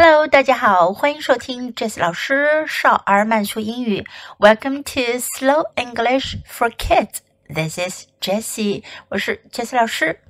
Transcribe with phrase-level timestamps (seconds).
[0.00, 4.06] Hello，大家好，欢迎收听 Jessie 老师少儿慢速英语。
[4.38, 7.16] Welcome to Slow English for Kids.
[7.48, 10.20] This is Jessie，我是 Jessie 老师。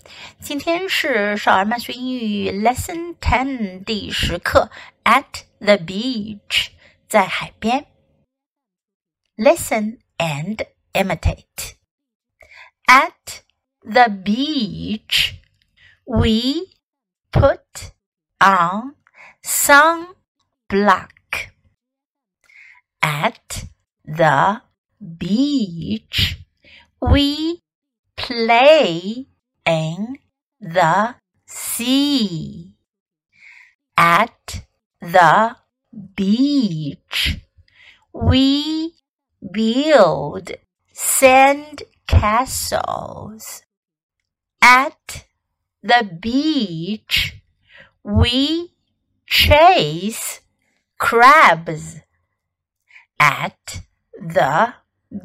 [0.41, 4.71] 今天是少儿慢速英语 Lesson Ten 第十课
[5.05, 6.69] ，At the beach，
[7.07, 7.85] 在海边。
[9.37, 11.75] Listen and imitate.
[12.87, 13.43] At
[13.83, 15.35] the beach,
[16.07, 16.71] we
[17.31, 17.93] put
[18.41, 18.95] on
[19.49, 21.09] sunblock.
[23.01, 23.65] At
[24.05, 24.61] the
[25.01, 26.37] beach,
[27.01, 27.63] we
[28.15, 29.27] play
[29.65, 30.19] in
[30.61, 31.15] the
[31.47, 32.75] sea.
[33.97, 34.67] At
[35.01, 35.57] the
[36.15, 37.41] beach,
[38.13, 38.93] we
[39.51, 40.51] build
[40.93, 43.63] sand castles.
[44.61, 45.25] At
[45.83, 47.41] the beach,
[48.05, 48.75] we
[49.29, 50.41] chase
[50.97, 52.01] crabs.
[53.21, 53.83] At
[54.19, 54.75] the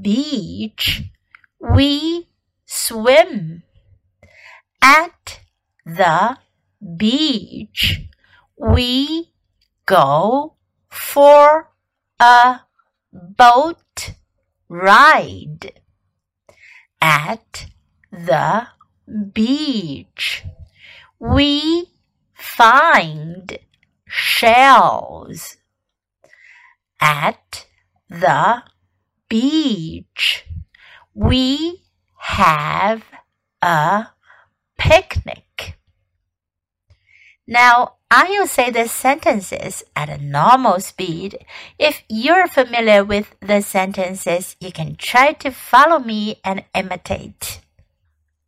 [0.02, 1.03] beach,
[1.59, 2.27] we
[2.66, 3.64] swim.
[4.81, 5.39] At
[5.86, 6.38] the
[6.97, 8.02] beach,
[8.58, 9.31] we
[9.86, 10.55] go
[10.89, 11.70] for
[12.20, 12.61] a
[13.14, 14.16] boat
[14.67, 15.80] ride.
[17.02, 17.67] At
[18.11, 18.67] the
[19.33, 20.44] beach,
[21.20, 21.89] we
[22.33, 23.59] find
[24.14, 25.58] shells.
[27.02, 27.66] At
[28.08, 28.64] the
[29.28, 30.45] beach,
[31.14, 31.81] we
[32.17, 33.03] have
[33.61, 34.08] a
[34.78, 35.78] picnic.
[37.47, 41.44] Now, I will say the sentences at a normal speed.
[41.80, 47.61] If you're familiar with the sentences, you can try to follow me and imitate.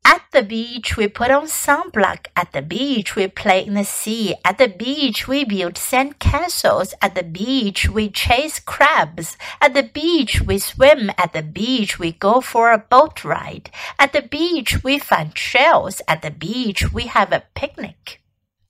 [0.04, 2.28] At the beach, we put on sunblock.
[2.34, 4.34] At the beach, we play in the sea.
[4.44, 6.94] At the beach, we build sand castles.
[7.00, 9.36] At the beach, we chase crabs.
[9.60, 11.10] At the beach, we swim.
[11.16, 13.70] At the beach, we go for a boat ride.
[13.98, 16.00] At the beach, we find shells.
[16.08, 18.18] At the beach, we have a picnic.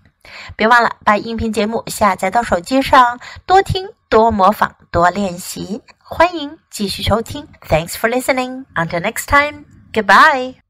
[0.56, 5.81] 别忘了把音频节目下载到手机上，多听、多模仿、多练习。
[5.97, 7.47] 欢迎继续收听。
[7.68, 8.66] Thanks for listening.
[8.75, 9.66] Until next time.
[9.94, 10.60] Goodbye.